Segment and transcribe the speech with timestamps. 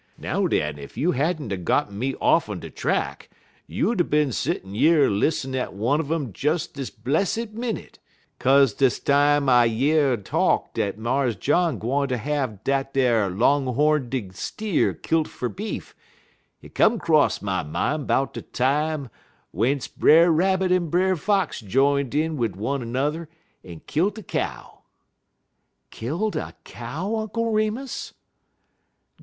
[0.17, 3.29] Now, den, ef you had n't 'a' got me off'n de track,
[3.67, 7.99] you'd 'a' bin settin' yer lis'nen at one un um dis blessid minnit,
[8.39, 13.65] 'kaze des time I year talk dat Mars John gwine ter have dat ar long
[13.75, 15.93] hornded steer kilt fer beef,
[16.57, 19.11] hit come 'cross my min' 'bout de time
[19.53, 23.27] w'ence Brer Rabbit en Brer Fox j'ined in wid one er 'n'er
[23.63, 24.79] en kilt a cow."
[25.91, 28.13] "Killed a cow, Uncle Remus?"